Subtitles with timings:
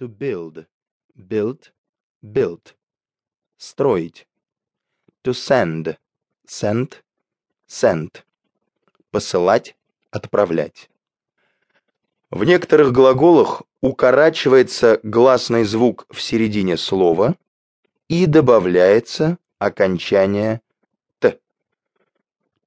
[0.00, 0.64] To build.
[1.14, 1.72] Build.
[2.22, 2.72] Built.
[3.58, 4.26] Строить.
[5.24, 5.98] To send.
[6.46, 7.02] Send.
[7.68, 8.22] Sent.
[9.10, 9.76] Посылать.
[10.10, 10.88] Отправлять.
[12.30, 17.36] В некоторых глаголах укорачивается гласный звук в середине слова
[18.08, 20.62] и добавляется окончание
[21.18, 21.38] «т».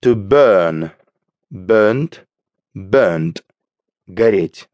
[0.03, 0.91] To burn.
[1.51, 2.27] Burnt.
[2.75, 3.43] Burned.
[4.05, 4.69] Гореть.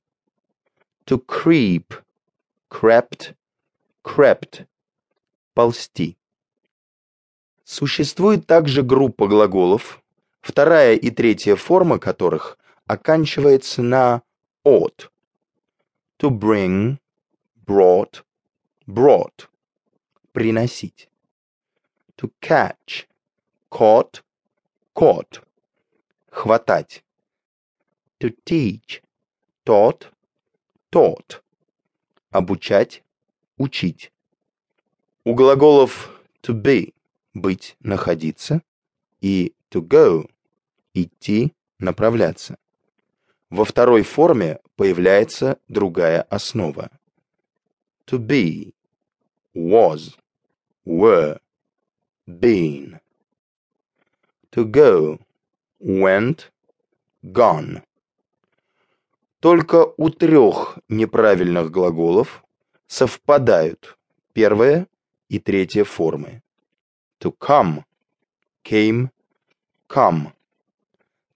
[1.06, 1.94] To creep.
[2.70, 3.36] Crept.
[4.04, 4.68] Crept.
[5.56, 6.18] Ползти.
[7.64, 10.02] Существует также группа глаголов,
[10.40, 14.22] вторая и третья форма которых оканчивается на
[14.64, 15.10] ought.
[16.20, 17.00] To bring,
[17.66, 18.24] brought,
[18.88, 19.50] brought.
[20.32, 21.10] Приносить.
[22.18, 23.08] To catch,
[23.72, 24.22] caught,
[24.94, 25.44] caught.
[26.32, 27.04] Хватать.
[28.20, 29.02] To teach,
[29.66, 30.12] taught,
[30.92, 31.42] taught.
[32.32, 33.04] Обучать,
[33.58, 34.12] учить.
[35.24, 36.94] У глаголов to be–
[37.34, 38.62] быть, находиться,
[39.20, 40.30] и to go–
[40.94, 42.58] идти, направляться.
[43.50, 46.92] Во второй форме появляется другая основа.
[48.06, 48.74] To be,
[49.56, 50.16] was,
[50.86, 51.40] were,
[52.28, 53.00] been.
[54.52, 55.20] To go,
[55.80, 56.52] went,
[57.24, 57.82] gone.
[59.40, 62.44] Только у трех неправильных глаголов
[62.88, 63.98] совпадают
[64.34, 64.88] первая
[65.30, 66.42] и третья формы.
[67.22, 67.84] To come,
[68.66, 69.10] came,
[69.88, 70.34] come.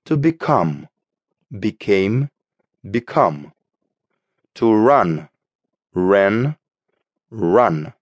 [0.05, 0.87] To become,
[1.49, 2.27] became,
[2.83, 3.53] become.
[4.55, 5.29] To run,
[5.95, 6.55] ran,
[7.31, 7.93] run.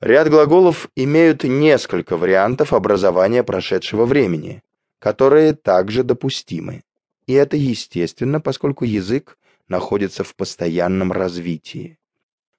[0.00, 4.62] Ряд глаголов имеют несколько вариантов образования прошедшего времени,
[4.98, 6.82] которые также допустимы.
[7.26, 9.38] И это естественно, поскольку язык
[9.68, 11.98] находится в постоянном развитии.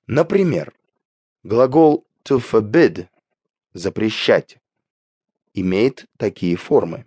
[0.08, 0.74] Например,
[1.44, 3.08] глагол to forbid–
[3.74, 4.60] запрещать
[5.54, 7.06] имеет такие формы.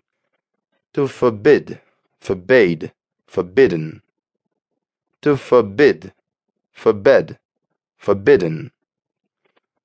[0.95, 1.79] To forbid,
[2.21, 2.93] forbade,
[3.27, 4.03] forbidden.
[5.23, 6.13] To forbid,
[6.73, 7.37] forbid,
[7.99, 8.71] forbidden.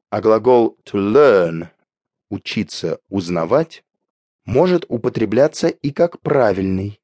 [0.09, 1.67] А глагол to learn–
[2.29, 3.83] учиться, узнавать–
[4.45, 6.99] может употребляться и как правильный.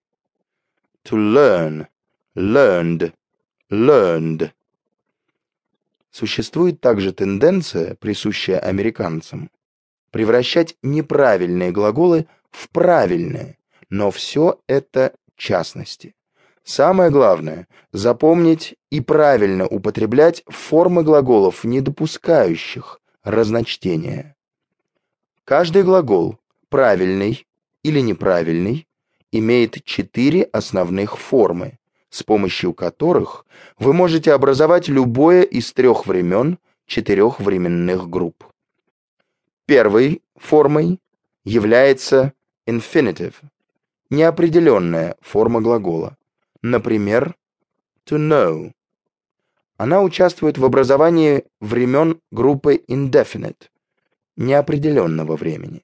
[1.05, 1.87] To learn,
[2.35, 3.13] learned,
[3.69, 4.51] learned.
[6.11, 9.49] Существует также тенденция, присущая американцам,
[10.11, 13.57] превращать неправильные глаголы в правильные,
[13.89, 16.15] но все это частности.
[16.63, 24.35] Самое главное– запомнить и правильно употреблять формы глаголов, не допускающих разночтения.
[25.45, 26.37] Каждый глагол,
[26.69, 27.47] правильный
[27.81, 28.87] или неправильный,
[29.31, 33.45] имеет четыре основных формы, с помощью которых
[33.79, 38.43] вы можете образовать любое из трех времен четырех временных групп.
[39.65, 40.99] Первой формой
[41.45, 42.33] является
[42.67, 43.35] infinitive,
[44.09, 46.17] неопределенная форма глагола.
[46.61, 47.35] Например,
[48.05, 48.71] to know.
[49.77, 53.69] Она участвует в образовании времен группы indefinite,
[54.35, 55.83] неопределенного времени.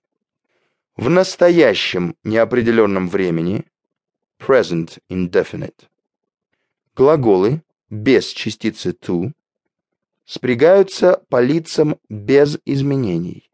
[0.97, 3.65] В настоящем неопределенном времени
[4.39, 5.85] present indefinite
[6.95, 9.31] глаголы без частицы to
[10.25, 13.51] спрягаются по лицам без изменений.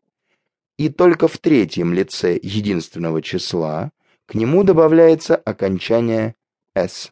[0.78, 3.92] И только в третьем лице единственного числа
[4.26, 6.36] к нему добавляется окончание
[6.76, 7.12] s.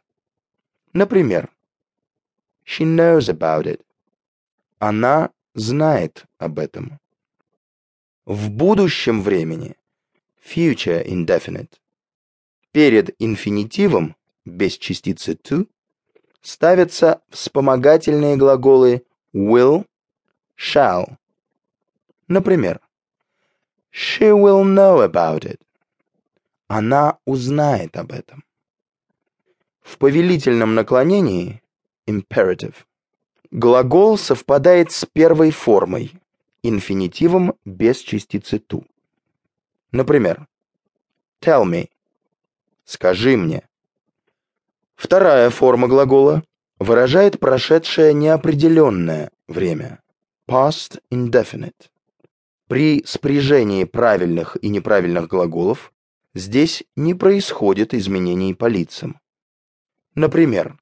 [0.94, 1.52] Например,
[2.66, 3.82] she knows about it.
[4.80, 7.02] Она знает об этом.
[8.24, 9.76] В будущем времени
[10.42, 11.80] future indefinite
[12.72, 14.16] перед инфинитивом
[14.46, 15.68] без частицы to
[16.42, 19.04] ставятся вспомогательные глаголы
[19.34, 19.86] will,
[20.58, 21.18] shall.
[22.28, 22.80] Например,
[23.92, 25.60] She will know about it.
[26.68, 28.46] Она узнает об этом.
[29.82, 31.62] В повелительном наклонении
[32.08, 32.76] imperative
[33.52, 36.14] глагол совпадает с первой формой,
[36.64, 38.86] инфинитивом без частицы to.
[39.92, 40.48] Например,
[41.42, 41.90] tell me,
[42.86, 43.68] скажи мне.
[44.96, 46.44] Вторая форма глагола
[46.80, 50.02] выражает прошедшее неопределенное время.
[50.48, 51.90] Past indefinite.
[52.68, 55.92] При спряжении правильных и неправильных глаголов
[56.34, 59.20] здесь не происходит изменений по лицам.
[60.16, 60.78] Например,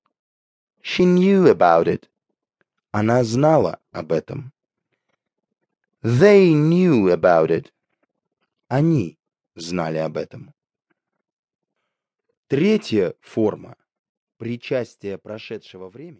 [0.83, 2.07] She knew about it.
[2.91, 4.53] Она знала об этом.
[6.03, 7.71] They knew about it.
[8.69, 9.17] Они
[9.55, 10.53] знали об этом.
[12.45, 13.75] Третья форма
[14.37, 16.17] причастие прошедшего времени